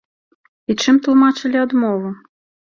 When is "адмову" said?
1.67-2.09